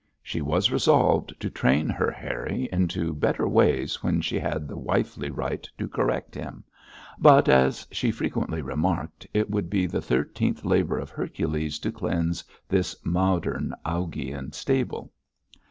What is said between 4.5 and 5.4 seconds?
the wifely